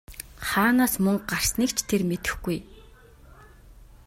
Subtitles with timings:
[0.47, 2.57] Хаанаас мөнгө гарсныг ч тэр мэдэхгүй!